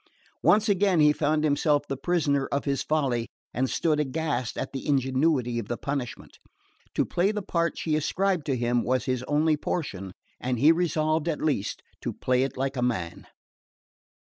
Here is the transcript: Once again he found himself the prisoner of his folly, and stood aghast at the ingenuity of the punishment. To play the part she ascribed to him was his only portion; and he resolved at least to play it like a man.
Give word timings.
Once 0.41 0.67
again 0.67 0.99
he 0.99 1.13
found 1.13 1.43
himself 1.43 1.83
the 1.87 1.95
prisoner 1.95 2.47
of 2.47 2.65
his 2.65 2.81
folly, 2.81 3.27
and 3.53 3.69
stood 3.69 3.99
aghast 3.99 4.57
at 4.57 4.71
the 4.73 4.87
ingenuity 4.87 5.59
of 5.59 5.67
the 5.67 5.77
punishment. 5.77 6.39
To 6.95 7.05
play 7.05 7.31
the 7.31 7.43
part 7.43 7.77
she 7.77 7.95
ascribed 7.95 8.47
to 8.47 8.57
him 8.57 8.81
was 8.83 9.05
his 9.05 9.21
only 9.27 9.57
portion; 9.57 10.13
and 10.39 10.57
he 10.57 10.71
resolved 10.71 11.27
at 11.27 11.39
least 11.39 11.83
to 12.01 12.13
play 12.13 12.41
it 12.41 12.57
like 12.57 12.75
a 12.75 12.81
man. 12.81 13.27